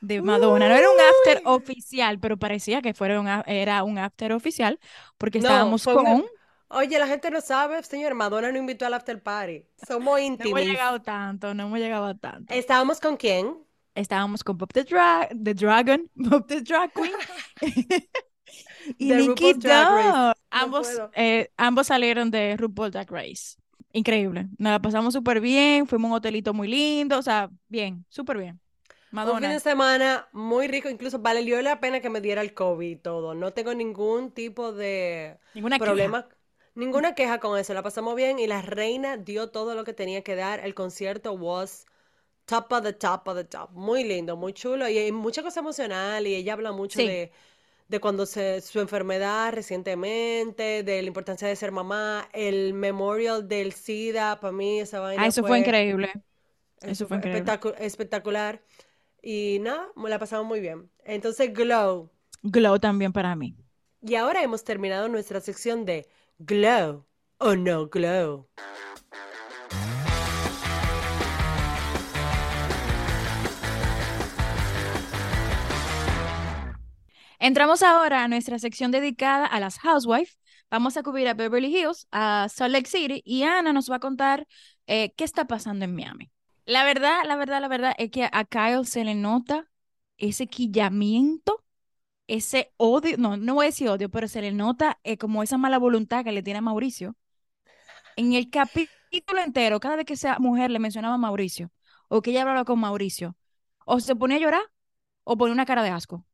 [0.00, 0.68] de Madonna.
[0.68, 4.78] No era un after oficial, pero parecía que fuera un, era un after oficial,
[5.18, 6.24] porque No, estábamos con,
[6.72, 9.64] Oye, la gente no sabe, señor, Madonna no invitó al after party.
[9.86, 10.60] Somos no hemos íntimos.
[10.62, 12.54] llegado tanto, no hemos llegado a tanto.
[12.54, 13.56] ¿Estábamos con quién?
[13.94, 17.12] Estábamos con Pop the, Dra the Dragon, Pop the Drag Queen
[18.98, 19.10] y.
[19.10, 19.60] Dunn.
[19.62, 23.56] No Ambos, eh, ambos salieron de RuPaul Drag Race.
[23.92, 24.48] Increíble.
[24.58, 28.38] Nos la pasamos súper bien, fuimos a un hotelito muy lindo, o sea, bien, súper
[28.38, 28.60] bien.
[29.12, 32.54] Un fin de Madonna, semana muy rico, incluso valió la pena que me diera el
[32.54, 33.34] COVID y todo.
[33.34, 35.84] No tengo ningún tipo de ninguna queja.
[35.84, 36.28] problema.
[36.74, 40.22] Ninguna queja con eso, la pasamos bien y la reina dio todo lo que tenía
[40.22, 40.60] que dar.
[40.60, 41.86] El concierto was
[42.46, 43.70] top of the top of the top.
[43.72, 47.32] Muy lindo, muy chulo y hay mucha cosa emocional y ella habla mucho Sí, de,
[47.90, 53.72] de cuando se, su enfermedad recientemente, de la importancia de ser mamá, el memorial del
[53.72, 56.12] SIDA, para mí esa ah, vaina eso fue fue, increíble.
[56.81, 57.42] eso Eso fue increíble.
[57.44, 58.62] espectacu- espectacular
[59.20, 60.88] y nada, la pasamos muy bien.
[61.05, 62.11] Entonces, Glow.
[62.42, 63.57] Glow también para mí.
[64.00, 67.05] Y ahora hemos terminado nuestra sección de Glow
[67.38, 68.48] o no Glow.
[77.42, 80.38] Entramos ahora a nuestra sección dedicada a las housewives.
[80.70, 83.98] Vamos a cubrir a Beverly Hills, a Salt Lake City y Ana nos va a
[83.98, 84.46] contar
[84.87, 86.31] eh, qué está pasando en Miami.
[86.66, 89.70] La verdad, la verdad, la verdad es que a Kyle se le nota
[90.18, 91.64] ese quillamiento,
[92.26, 95.57] ese odio, no, no voy a decir odio, pero se le nota eh, como esa
[95.57, 97.16] mala voluntad que le tiene a Mauricio.
[98.16, 101.72] En el capítulo entero, cada vez que esa mujer le mencionaba a Mauricio
[102.09, 103.35] o que ella hablaba con Mauricio,
[103.87, 104.62] o se ponía a llorar
[105.24, 106.26] o ponía una cara de asco.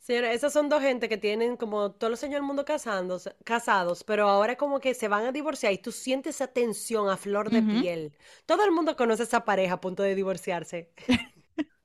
[0.00, 4.04] Señora, esas son dos gente que tienen como todos los años del mundo casándose- casados,
[4.04, 7.50] pero ahora como que se van a divorciar y tú sientes esa tensión a flor
[7.50, 7.62] de Ujú.
[7.62, 8.16] piel.
[8.46, 10.90] Todo el mundo conoce a esa pareja a punto de divorciarse.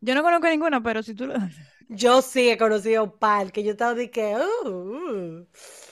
[0.01, 1.35] Yo no conozco ninguna, pero si tú lo...
[1.89, 5.47] Yo sí he conocido un par que yo estaba de que, uh, uh,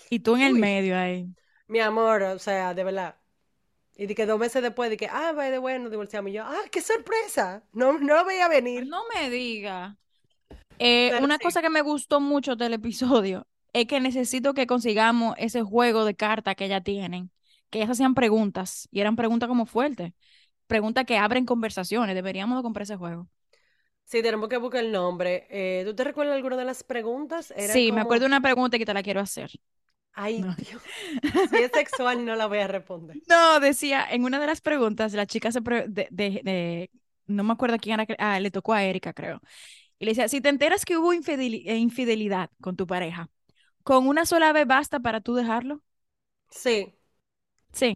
[0.10, 1.28] Y tú en el uy, medio ahí.
[1.68, 3.18] mi amor, o sea, de verdad.
[3.96, 6.32] Y de que dos meses después de que, ah, by the way, nos divorciamos.
[6.32, 7.64] Y yo, ah, qué sorpresa.
[7.74, 8.90] No, no lo veía venir.
[8.90, 9.98] No me diga.
[10.80, 11.40] Eh, una sí.
[11.40, 16.16] cosa que me gustó mucho del episodio es que necesito que consigamos ese juego de
[16.16, 17.32] cartas que ya tienen,
[17.70, 20.14] que ellas hacían preguntas y eran preguntas como fuertes,
[20.68, 22.16] preguntas que abren conversaciones.
[22.16, 23.30] Deberíamos de comprar ese juego.
[24.04, 25.48] Sí, tenemos que buscar el nombre.
[25.50, 27.52] Eh, ¿tú te recuerdas alguna de las preguntas?
[27.56, 29.52] Era Sí, me acuerdo de una pregunta que te la quiero hacer.
[30.14, 30.56] ay, No.
[30.56, 30.82] Dios,
[31.50, 33.20] si es sexual no la voy a responder.
[33.28, 36.92] No, decía, en una de las preguntas, la chica se pre- de, de- de-
[37.28, 39.42] no me acuerdo quién era, que- ah, le tocó a Erika, creo.
[40.02, 43.30] Y le decía, si te enteras que hubo eh, infidelidad con tu pareja,
[43.84, 45.84] ¿con una sola vez basta para tú dejarlo?
[46.52, 46.94] Sí,
[47.74, 47.96] Sí,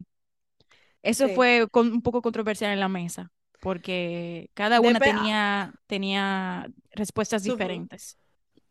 [1.04, 1.30] eso sí.
[1.30, 7.44] fue con- un poco controversial en la mesa, porque cada una Depe- tenía, tenía respuestas
[7.44, 8.18] diferentes.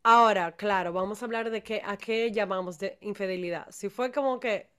[0.03, 3.67] Ahora, claro, vamos a hablar de qué, a qué llamamos de infidelidad.
[3.71, 4.69] Si fue como que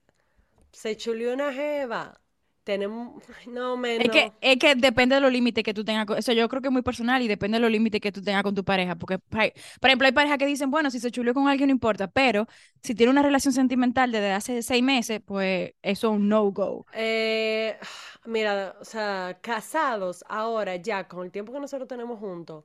[0.72, 2.20] se chuleó una jeva,
[2.66, 6.04] tenemos, no, me, Es que, es que depende de los límites que tú tengas.
[6.06, 8.20] con- Eso yo creo que es muy personal y depende de los límites que tú
[8.22, 8.94] tengas con tu pareja.
[8.96, 11.72] Porque, hay- por ejemplo, hay parejas que dicen, bueno, si se chuleó con alguien no
[11.72, 12.46] importa, pero
[12.82, 16.86] si tiene una relación sentimental desde hace seis meses, pues eso es un no-go.
[16.92, 17.78] Eh,
[18.26, 22.64] mira, o sea, casados ahora ya, con el tiempo que nosotros tenemos juntos,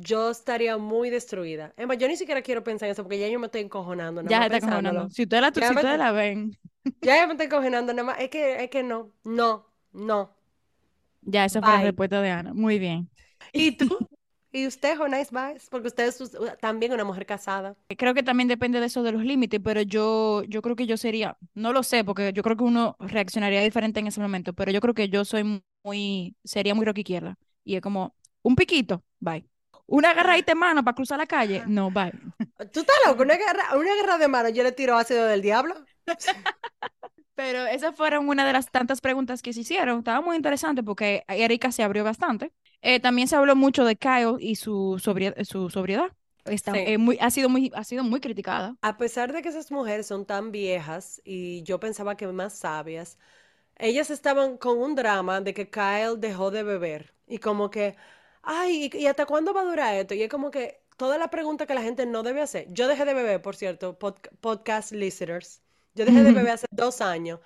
[0.00, 1.74] yo estaría muy destruida.
[1.76, 4.22] Es más, yo ni siquiera quiero pensar en eso porque ya yo me estoy encojonando,
[4.22, 4.60] nada Ya está cojonando.
[4.60, 5.10] pensándolo.
[5.10, 6.56] Si ustedes la, Ya si me, ustedes la ven,
[7.02, 8.20] ya me estoy encojonando, nada más.
[8.20, 10.36] Es que, es que no, no, no.
[11.22, 12.54] ya esa fue la respuesta de Ana.
[12.54, 13.10] Muy bien.
[13.52, 13.88] ¿Y tú?
[14.52, 15.68] ¿Y usted, Jonais Baez?
[15.70, 16.18] Porque usted es
[16.60, 17.76] también una mujer casada.
[17.96, 20.96] Creo que también depende de eso de los límites, pero yo, yo creo que yo
[20.98, 24.70] sería, no lo sé, porque yo creo que uno reaccionaría diferente en ese momento, pero
[24.70, 27.38] yo creo que yo soy muy, sería muy rock izquierda.
[27.64, 29.46] Y es como, un piquito, bye.
[29.88, 32.12] Una agarradita de mano para cruzar la calle, no, bye.
[32.72, 33.22] ¿Tú estás loco?
[33.22, 35.74] Una guerra, una guerra de manos, yo le tiro ácido del diablo.
[37.34, 39.98] Pero esas fueron una de las tantas preguntas que se hicieron.
[39.98, 42.52] Estaba muy interesante porque Erika se abrió bastante.
[42.82, 46.10] Eh, también se habló mucho de Kyle y su, sobrie- su sobriedad.
[46.44, 46.80] Está, Sí.
[46.84, 48.74] eh, muy, ha, sido muy, ha sido muy criticada.
[48.82, 53.18] A pesar de que esas mujeres son tan viejas y yo pensaba que más sabias,
[53.76, 57.96] ellas estaban con un drama de que Kyle dejó de beber y como que,
[58.42, 60.14] ay, ¿y, y hasta cuándo va a durar esto?
[60.14, 62.66] Y es como que toda la pregunta que la gente no debe hacer.
[62.72, 65.62] Yo dejé de beber, por cierto, pod- podcast listeners.
[65.94, 67.40] Yo dejé de beber hace dos años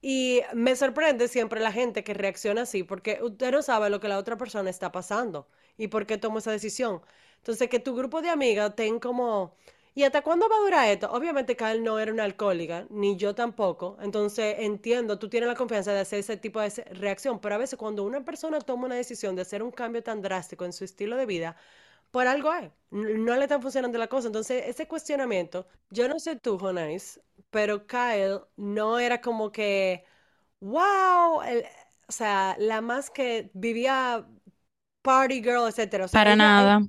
[0.00, 4.08] y me sorprende siempre la gente que reacciona así porque usted no sabe lo que
[4.08, 7.02] la otra persona está pasando y por qué tomó esa decisión.
[7.38, 9.56] Entonces, que tu grupo de amigas estén como,
[9.94, 11.10] ¿y hasta cuándo va a durar esto?
[11.12, 13.96] Obviamente, Kyle no era una alcohólica, ni yo tampoco.
[14.00, 17.78] Entonces, entiendo, tú tienes la confianza de hacer ese tipo de reacción, pero a veces
[17.78, 21.16] cuando una persona toma una decisión de hacer un cambio tan drástico en su estilo
[21.16, 21.56] de vida,
[22.10, 24.28] por algo es, n- no le están funcionando la cosa.
[24.28, 30.04] Entonces, ese cuestionamiento, yo no sé tú, Jonais, pero Kyle no era como que,
[30.60, 31.64] wow, el-
[32.08, 34.26] o sea, la más que vivía
[35.02, 36.04] party girl, etcétera.
[36.06, 36.82] O sea, Para ella, nada.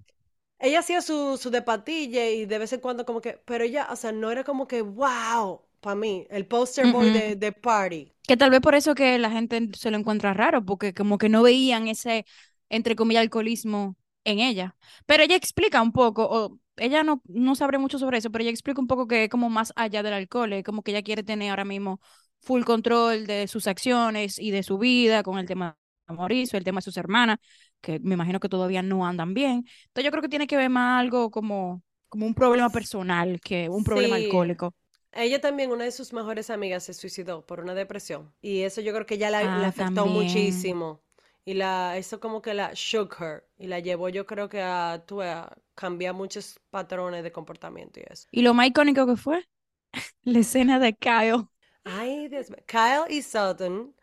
[0.60, 3.88] Ella hacía su, su de patilla y de vez en cuando como que, pero ella,
[3.92, 8.14] o sea, no era como que, wow, para mí, el poster boy de, de party.
[8.28, 11.28] Que tal vez por eso que la gente se lo encuentra raro, porque como que
[11.30, 12.26] no veían ese,
[12.70, 14.76] entre comillas, alcoholismo en ella.
[15.06, 18.52] Pero ella explica un poco, o ella no, no sabe mucho sobre eso, pero ella
[18.52, 21.24] explica un poco que es como más allá del alcohol, es como que ella quiere
[21.24, 22.00] tener ahora mismo
[22.42, 26.64] full control de sus acciones y de su vida con el tema de Mauricio, el
[26.66, 27.40] tema de sus hermanas,
[27.84, 29.66] que me imagino que todavía no andan bien.
[29.88, 33.70] Entonces yo creo que tiene que ver más algo como, como un problema personal que
[33.70, 34.18] un problema Sí.
[34.18, 34.76] alcohólico.
[35.12, 38.34] Ella también, una de sus mejores amigas, se suicidó por una depresión.
[38.42, 40.08] Y eso yo creo que ya la, la Ah, afectó también.
[40.08, 41.04] muchísimo.
[41.46, 43.46] Y la, eso como que la shook her.
[43.58, 48.06] Y la llevó, yo creo que a, tú, a cambiar muchos patrones de comportamiento y
[48.10, 48.28] eso.
[48.32, 49.48] Y lo más icónico que fue,
[50.24, 51.48] la escena de Kyle.
[51.86, 52.60] Ay, Dios mío.
[52.68, 53.94] Kyle y Sutton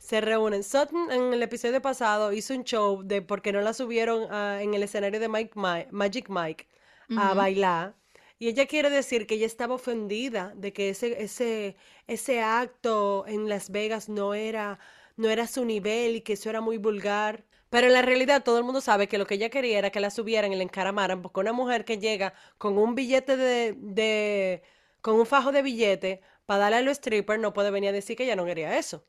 [0.00, 0.62] se reúnen.
[0.64, 4.58] Sutton en el episodio pasado hizo un show de por qué no la subieron ah,
[4.62, 6.66] en el escenario de Mike, Mi- Magic Mike
[7.14, 7.94] a bailar.
[8.38, 13.48] Y ella quiere decir que ella estaba ofendida de que ese, ese, ese acto en
[13.48, 14.78] Las Vegas no era,
[15.16, 17.44] no era su nivel y que eso era muy vulgar.
[17.68, 20.00] Pero en la realidad todo el mundo sabe que lo que ella quería era que
[20.00, 24.62] la subieran y la encaramaran, porque una mujer que llega con un billete de, de
[25.02, 28.16] con un fajo de billete para darle a los strippers no puede venir a decir
[28.16, 29.04] que ella no quería eso.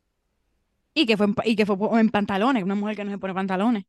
[0.93, 3.33] Y que fue en, y que fue en pantalones, una mujer que no se pone
[3.33, 3.85] pantalones.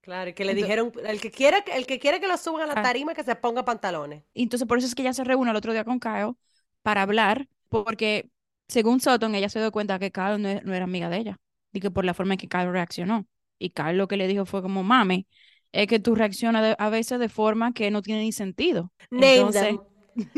[0.00, 2.62] Claro, y que le dijeron, el que quiera, que- el que quiera que lo suban
[2.62, 2.82] a la Ah.
[2.82, 4.22] tarima que se ponga pantalones.
[4.34, 6.34] Y entonces por eso es que ella se reúne el otro día con Kyle
[6.82, 8.30] para hablar, porque
[8.68, 11.36] según Sutton, ella se dio cuenta que Kyle no, e- no era amiga de ella,
[11.72, 13.26] y que por la forma en que Kyle reaccionó.
[13.58, 15.26] Y Kyle lo que le dijo fue como, mami,
[15.72, 18.92] es que tú reaccionas de- a veces de forma que no tiene ni sentido.
[19.10, 19.80] Name Entonces, them.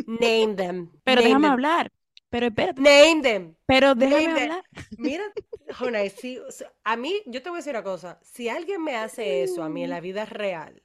[0.06, 0.90] Name them.
[1.04, 1.52] pero Name déjame them.
[1.52, 1.90] hablar,
[2.30, 3.56] pero espérate, Name them.
[3.66, 4.50] pero déjame Name them.
[4.50, 4.64] hablar.
[4.96, 5.24] Mira,
[5.70, 6.38] Jonay, si,
[6.84, 9.68] a mí, yo te voy a decir una cosa, si alguien me hace eso a
[9.68, 10.82] mí en la vida real,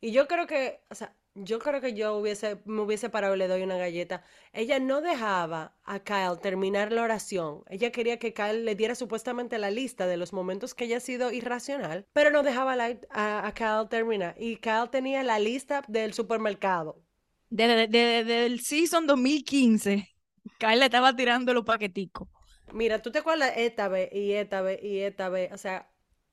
[0.00, 3.38] y yo creo que, o sea, yo creo que yo hubiese, me hubiese parado y
[3.38, 8.34] le doy una galleta, ella no dejaba a Kyle terminar la oración, ella quería que
[8.34, 12.30] Kyle le diera supuestamente la lista de los momentos que ella ha sido irracional, pero
[12.30, 17.02] no dejaba la- a, a Kyle terminar, y Kyle tenía la lista del supermercado.
[17.48, 20.13] Desde, desde- desde el season 2015,
[20.58, 22.28] Kyle le estaba tirando los paqueticos.
[22.72, 25.52] Mira, ¿tú te acuerdas esta vez y esta vez y esta vez?
[25.52, 25.90] O sea,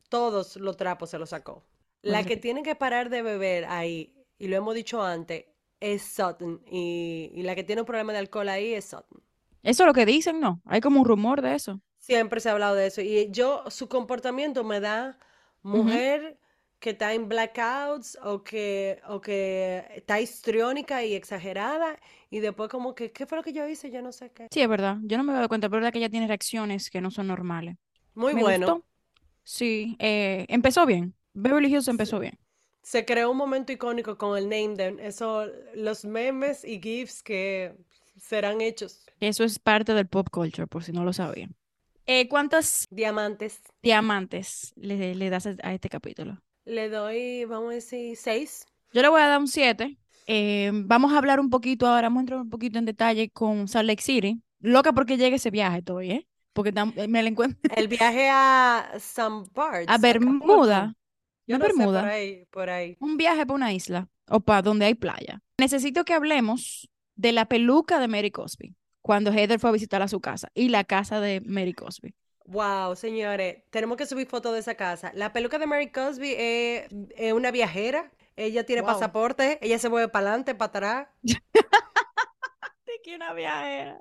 [0.09, 1.65] todos los trapos se los sacó.
[2.01, 5.45] La que tiene que parar de beber ahí, y lo hemos dicho antes,
[5.79, 6.63] es Sutton.
[6.65, 9.21] Y, y la que tiene un problema de alcohol ahí es Sutton.
[9.63, 10.61] Eso es lo que dicen, ¿no?
[10.65, 11.79] Hay como un rumor de eso.
[11.99, 13.01] Siempre se ha hablado de eso.
[13.01, 15.19] Y yo, su comportamiento me da
[15.61, 16.39] mujer
[16.81, 21.97] que está en blackouts o que, o que está histriónica y exagerada.
[22.29, 23.91] Y después como que, ¿qué fue lo que yo hice?
[23.91, 24.47] Yo no sé qué.
[24.51, 24.97] Sí, es verdad.
[25.03, 27.11] Yo no me he dado cuenta, pero es verdad que ella tiene reacciones que no
[27.11, 27.77] son normales.
[28.15, 28.67] Muy Me bueno.
[28.67, 28.85] gustó.
[29.43, 31.15] Sí, eh, empezó bien.
[31.33, 32.37] Beverly Hills empezó bien.
[32.83, 34.99] Se creó un momento icónico con el name them.
[34.99, 37.75] Eso, los memes y GIFs que
[38.17, 39.05] serán hechos.
[39.21, 41.55] Eso es parte del pop culture, por si no lo sabían.
[42.05, 43.61] Eh, ¿cuántos Diamantes.
[43.83, 46.41] diamantes le, le das a este capítulo?
[46.65, 48.65] Le doy, vamos a decir, seis.
[48.93, 49.97] Yo le voy a dar un 7.
[50.85, 53.87] vamos a hablar un poquito ahora, vamos a entrar un poquito en detalle con Salt
[53.87, 54.41] Lake City.
[54.59, 56.27] Loca porque llegue ese viaje estoy, ¿eh?
[56.53, 59.97] Porque tam- me la encuentro El viaje a Some Parts, a.
[59.97, 60.93] Bermuda.
[61.47, 62.07] Yo ¿No no sé, por Bermuda?
[62.07, 62.97] ahí, por ahí.
[62.99, 65.41] Un viaje para una isla o para donde hay playa.
[65.57, 70.07] Necesito que hablemos de la peluca de Mary Cosby cuando Heather fue a visitar a
[70.07, 72.13] su casa y la casa de Mary Cosby.
[72.45, 75.11] Wow, señores, tenemos que subir fotos de esa casa.
[75.15, 78.11] La peluca de Mary Cosby es, es una viajera.
[78.35, 78.87] Ella tiene Wow.
[78.87, 81.07] pasaporte, ella se mueve para adelante, para atrás.
[81.23, 81.41] De
[83.03, 83.97] que una viajera.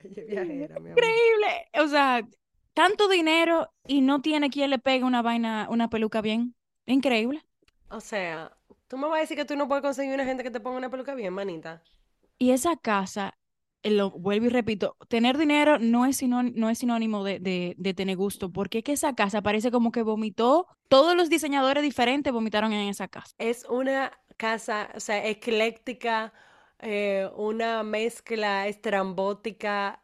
[0.00, 0.98] Ella es viajera, mi amor.
[0.98, 1.68] Increíble.
[1.80, 2.22] O sea,
[2.74, 6.54] tanto dinero y no tiene quien le pegue una vaina, una peluca bien.
[6.86, 7.44] Increíble.
[7.90, 8.56] O sea,
[8.88, 10.78] tú me vas a decir que tú no puedes conseguir una gente que te ponga
[10.78, 11.82] una peluca bien, manita.
[12.38, 13.38] Y esa casa,
[13.84, 17.94] lo vuelvo y repito, tener dinero no es sinónimo, no es sinónimo de, de, de
[17.94, 22.32] tener gusto, porque es que esa casa parece como que vomitó, todos los diseñadores diferentes
[22.32, 23.34] vomitaron en esa casa.
[23.38, 26.32] Es una casa, o sea, ecléctica,
[26.78, 30.02] eh, una mezcla estrambótica,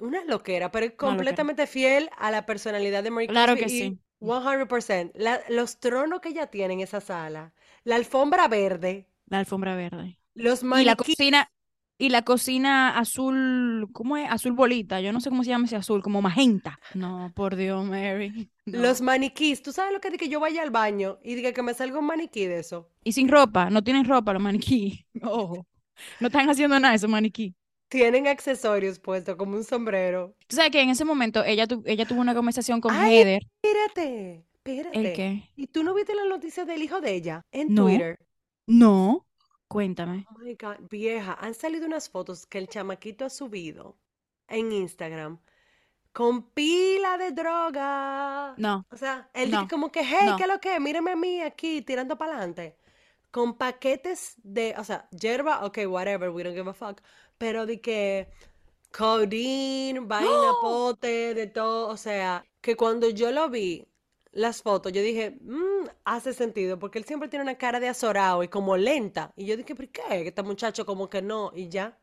[0.00, 1.42] una loquera, pero es loquera.
[1.42, 4.00] completamente fiel a la personalidad de Mary Claro Cosby que y sí.
[4.20, 5.18] 100%.
[5.18, 10.18] La- los tronos que ella tiene en esa sala, la alfombra verde, La alfombra verde.
[10.34, 11.50] los Y la cocina,
[11.98, 14.30] y la cocina azul, ¿cómo es?
[14.30, 16.78] Azul bolita, yo no sé cómo se llama ese azul, como magenta.
[16.94, 18.50] No, por Dios, Mary.
[18.66, 21.52] Los maniquís, ¿tú sabes lo que es de que yo vaya al baño y diga
[21.52, 22.90] que me salga un maniquí de eso?
[23.04, 25.06] Y sin ropa, no tienen ropa los maniquí.
[25.22, 25.66] Ojo,
[26.20, 27.54] no están haciendo nada esos maniquí.
[27.88, 30.34] Tienen accesorios puestos como un sombrero.
[30.46, 33.42] Tú sabes que en ese momento ella, tu- ella tuvo una conversación con ¡Ay, Heather.
[33.62, 34.44] espérate!
[34.92, 35.12] ¿El Espérate.
[35.12, 35.42] qué?
[35.56, 38.18] ¿Y tú no viste la noticia del hijo de ella en No, Twitter?
[38.66, 39.26] no.
[39.68, 40.26] Cuéntame.
[40.26, 43.98] Oh my God, vieja, han salido unas fotos que el chamaquito ha subido
[44.48, 45.40] en Instagram
[46.12, 48.54] con pila de droga.
[48.56, 48.86] No.
[48.90, 50.36] O sea, él No, dice como que, hey, no.
[50.36, 50.80] ¿qué es lo que?
[50.80, 52.78] Mírame a mí aquí tirando para adelante.
[53.30, 57.02] Con paquetes de, o sea, hierba, ok, whatever, we don't give a fuck.
[57.38, 58.30] Pero de que
[58.92, 61.88] codeine, vaina, pote, de todo.
[61.88, 63.87] O sea, que cuando yo lo vi,
[64.38, 68.42] las fotos, yo dije, "Mm, hace sentido, porque él siempre tiene una cara de azorado
[68.42, 69.32] y como lenta.
[69.36, 70.02] Y yo dije, ¿por qué?
[70.10, 71.98] Este muchacho como que no, y ya.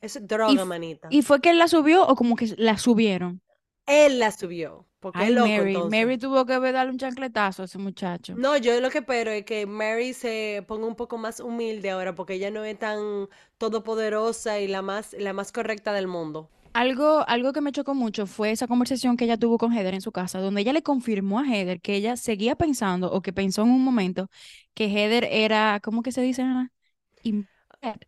[0.00, 1.08] Es ¿Y, droga, f- manita.
[1.10, 3.40] y fue que él la subió o como que la subieron?
[3.86, 5.74] Él la subió, porque Ay, loco Mary.
[5.74, 6.00] entonces.
[6.00, 8.34] Mary tuvo que darle un chancletazo a ese muchacho.
[8.36, 12.14] No, yo lo que espero es que Mary se ponga un poco más humilde ahora,
[12.14, 16.48] porque ella no es tan todopoderosa y la más, la más correcta del mundo.
[16.74, 20.00] Algo, algo que me chocó mucho fue esa conversación que ella tuvo con Heather en
[20.00, 23.62] su casa, donde ella le confirmó a Heather que ella seguía pensando o que pensó
[23.62, 24.28] en un momento
[24.74, 26.72] que Heather era, ¿cómo que se dice, Ana?
[27.22, 27.46] Im-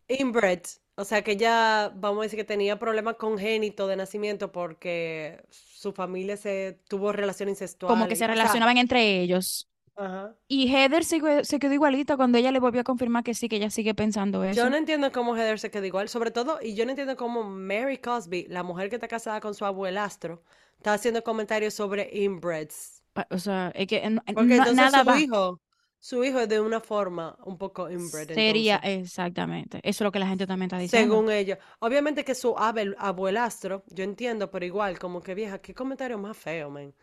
[0.09, 0.63] Inbred,
[0.97, 5.93] o sea que ella, vamos a decir que tenía problemas congénitos de nacimiento porque su
[5.93, 7.49] familia se tuvo relación
[7.85, 9.69] como incestual que y, se o sea, relacionaban entre ellos.
[9.97, 10.35] Ajá.
[10.49, 13.49] Y Heather se, que- se quedó igualita cuando ella le volvió a confirmar que sí,
[13.49, 14.71] que ella sigue pensando Yo eso.
[14.71, 17.99] no entiendo cómo Heather se quedó igual, sobre todo, y yo no entiendo cómo Mary
[17.99, 20.43] Cosby, la mujer que está casada con su abuelastro,
[20.77, 23.03] está haciendo comentarios sobre inbreds.
[23.31, 25.21] O sea, es que en- en- Porque nada su va.
[25.21, 25.61] hijo,
[25.99, 29.79] su hijo es de una forma un poco inbred, Sería entonces, exactamente.
[29.83, 31.17] Eso es lo que la gente también está diciendo.
[31.17, 31.59] según ellos.
[31.81, 36.37] Obviamente que su abel- abuelastro, yo entiendo, pero igual, como que vieja, qué comentario más
[36.37, 36.95] feo, man.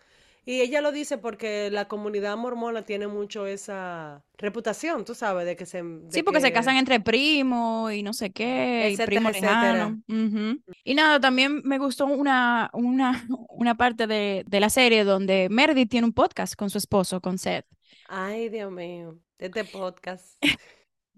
[0.43, 5.56] Y ella lo dice porque la comunidad mormona tiene mucho esa reputación, tú sabes, de
[5.56, 9.34] que se, Sí, porque se casan entre primos y no sé qué, y etcétera, primos
[9.34, 9.93] lejanos.
[10.08, 10.25] etcétera.
[10.27, 10.62] Ujú.
[10.84, 15.89] Y nada, también me gustó una, una, una parte de, de la serie donde Meredith
[15.91, 17.65] tiene un podcast con su esposo, con Seth.
[18.08, 20.38] Ay, Dios mío, este podcast.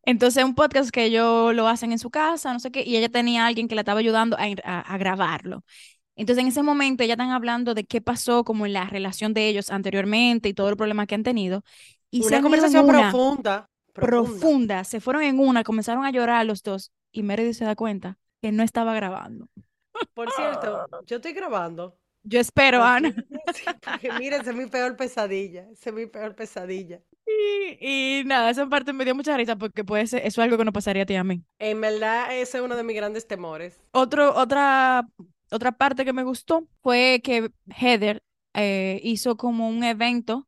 [0.05, 3.09] Entonces, un podcast que ellos lo hacen en su casa, no sé qué, y ella
[3.09, 5.63] tenía a alguien que la estaba ayudando a, a- a grabarlo.
[6.15, 9.47] Entonces, en ese momento, ya están hablando de qué pasó como en la relación de
[9.47, 11.63] ellos anteriormente y todo el problema que han tenido.
[12.11, 14.39] Y se Una en conversación una profunda, profunda.
[14.39, 18.17] profunda, se fueron en una, comenzaron a llorar los dos, y Meredith se da cuenta
[18.41, 19.47] que no estaba grabando.
[20.13, 21.97] Por cierto, yo estoy grabando.
[22.23, 23.13] Yo espero, Así, Ana.
[23.47, 25.69] sí, porque mira, esa es mi peor pesadilla.
[25.71, 27.01] Esa es mi peor pesadilla.
[27.25, 30.57] Y, y nada, esa parte me dio mucha risa porque puede ser, eso es algo
[30.57, 31.43] que no pasaría a ti y a mí.
[31.59, 33.79] En verdad, ese es uno de mis grandes temores.
[33.91, 35.07] Otro, otra,
[35.53, 40.47] otra parte que me gustó fue que Heather eh, hizo como un evento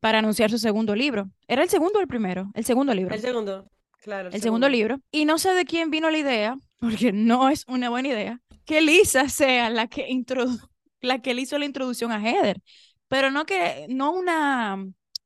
[0.00, 1.30] para anunciar su segundo libro.
[1.48, 2.50] ¿Era el segundo o el primero?
[2.54, 3.14] El segundo libro.
[3.14, 3.70] El segundo,
[4.02, 4.68] claro, el El segundo segundo.
[4.68, 5.00] libro.
[5.10, 8.80] Y no sé de quién vino la idea, porque no es una buena idea, que
[8.82, 10.58] Lisa sea la que introdu
[11.00, 12.60] la que le hizo la introducción a Heather.
[13.08, 14.84] Pero no que, no una,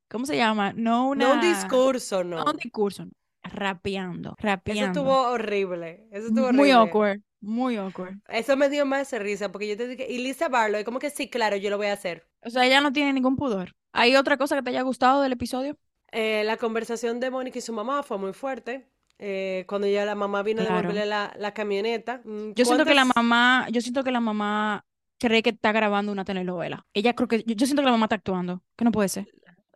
[0.08, 0.72] ¿cómo se llama?
[0.74, 2.52] No No un una, discurso, no un no.
[2.56, 3.12] discurso, no.
[3.42, 4.86] rapeando, Eso rapeando.
[4.86, 6.06] estuvo horrible.
[6.10, 6.72] Eso estuvo Muy horrible.
[6.72, 8.16] awkward, muy awkward.
[8.28, 11.28] Eso me dio más risa porque yo te dije, y Lisa Barlow, como que sí,
[11.28, 12.26] claro, yo lo voy a hacer.
[12.42, 13.74] O sea, ella no tiene ningún pudor.
[13.92, 15.76] ¿Hay otra cosa que te haya gustado del episodio?
[16.12, 18.88] Eh, la conversación de Mónica y su mamá fue muy fuerte.
[19.22, 22.22] Eh, cuando ya la mamá vino a devolverle la, la camioneta.
[22.24, 24.86] Mm, Yo siento que la mamá, yo siento que la mamá
[25.18, 26.86] cree que está grabando una telenovela.
[26.94, 29.26] Ella creo que, yo, yo siento que la mamá está actuando, que no puede ser.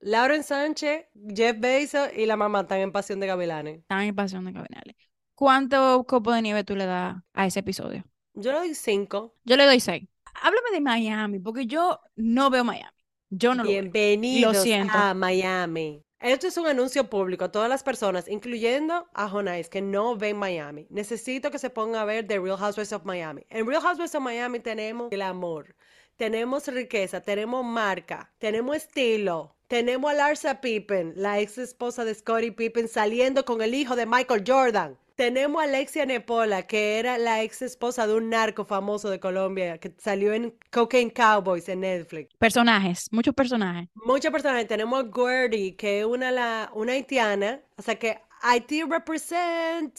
[0.01, 3.79] Lauren Sánchez, Jeff Bezos y la mamá están en Pasión de Gavilanes.
[3.81, 4.97] Están en Pasión de Gavilanes.
[5.35, 8.05] ¿Cuánto copo de nieve tú le das a ese episodio?
[8.35, 9.35] Yo le doy cinco.
[9.45, 10.05] Yo le doy 6.
[10.43, 12.91] Háblame de Miami, porque yo no veo Miami.
[13.31, 13.83] Yo no lo veo.
[13.83, 16.05] Lo Bienvenidos a Miami.
[16.21, 20.37] Esto es un anuncio público a todas las personas, incluyendo a Jonais, que no ven
[20.37, 20.87] Miami.
[20.89, 23.45] Necesito que se pongan a ver The Real Housewives of Miami.
[23.51, 25.75] En Real Housewives of Miami tenemos el amor,
[26.17, 32.53] tenemos riqueza, tenemos marca, tenemos estilo, tenemos a Larsa Pippen, la ex esposa de Scottie
[32.53, 34.97] Pippen, saliendo con el hijo de Michael Jordan.
[35.17, 39.79] Tenemos a Alexia Nepola, que era la ex esposa de un narco famoso de Colombia,
[39.79, 42.35] que salió en Cocaine Cowboys en Netflix.
[42.39, 43.89] Personajes, muchos personajes.
[43.95, 44.67] Muchas personas.
[44.67, 47.61] Tenemos a Gertie, que es una, la, una haitiana.
[47.77, 49.97] O sea que Haití represent.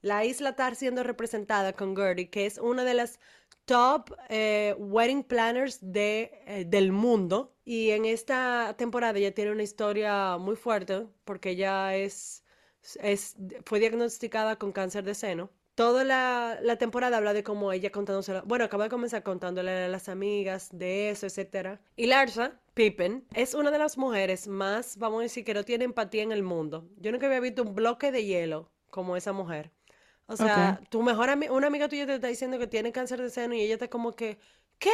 [0.00, 3.18] La isla está siendo representada con Gertie, que es una de las
[3.64, 7.54] top eh, wedding planners de, eh, del mundo.
[7.64, 12.41] Y en esta temporada ella tiene una historia muy fuerte porque ella es,
[13.00, 15.50] es, fue diagnosticada con cáncer de seno.
[15.74, 19.88] Toda la, la temporada habla de cómo ella contándose, bueno, acaba de comenzar contándole a
[19.88, 21.80] las amigas de eso, etcétera.
[21.96, 25.84] Y Larsa Pippen es una de las mujeres más, vamos a decir, que no tiene
[25.84, 26.86] empatía en el mundo.
[26.98, 29.70] Yo nunca había visto un bloque de hielo como esa mujer.
[30.26, 33.30] O sea, tu mejor ami- una amiga tuya te está diciendo que tiene cáncer de
[33.30, 34.38] seno y ella está como que,
[34.78, 34.92] ¿qué?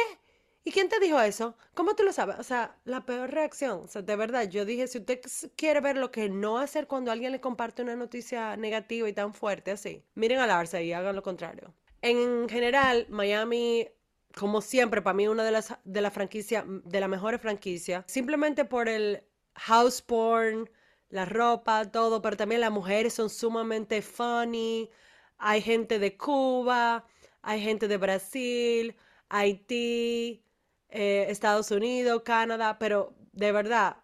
[0.63, 1.55] ¿Y quién te dijo eso?
[1.73, 2.37] ¿Cómo tú lo sabes?
[2.39, 3.81] O sea, la peor reacción.
[3.83, 5.21] O sea, de verdad, yo dije, si usted
[5.55, 9.33] quiere ver lo que no hacer cuando alguien le comparte una noticia negativa y tan
[9.33, 11.73] fuerte así, miren a Larsa y hagan lo contrario.
[12.01, 13.87] En general, Miami
[14.35, 18.65] como siempre, para mí una de las de la franquicia, de las mejores franquicias, simplemente
[18.65, 19.23] por el
[19.55, 20.69] house porn,
[21.09, 24.89] la ropa, todo, pero también las mujeres son sumamente funny.
[25.37, 27.05] Hay gente de Cuba,
[27.41, 28.95] hay gente de Brasil,
[29.29, 30.43] Haití,
[30.89, 33.97] eh, Estados Unidos, Canadá, pero de verdad,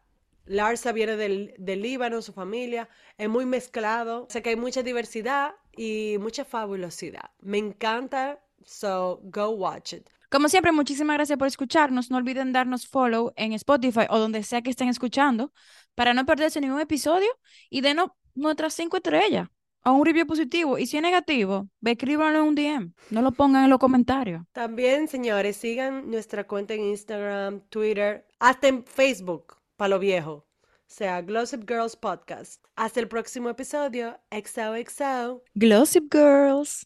[0.46, 5.56] Larsa viene del, del Líbano, su familia, es muy mezclado, sé que hay mucha diversidad
[5.76, 7.32] y mucha fabulosidad.
[7.42, 10.10] Me encanta, so go watch it.
[10.30, 12.12] Como siempre, muchísimas gracias por escucharnos.
[12.12, 15.54] No olviden darnos follow en Spotify o donde sea que estén escuchando
[15.94, 17.30] para no perderse ningún episodio
[17.70, 19.48] y denos nuestras cinco estrellas
[19.86, 20.78] a un review positivo.
[20.78, 22.94] Y si es negativo, escríbanlo en un DM.
[23.12, 24.44] No lo pongan en los comentarios.
[24.52, 30.46] También, señores, sigan nuestra cuenta en Instagram, Twitter, hasta en Facebook, para lo viejo.
[30.88, 32.64] O sea, Glossip Girls Podcast.
[32.76, 34.20] Hasta el próximo episodio.
[34.32, 35.44] XOXO.
[35.54, 36.86] Glossip Girls.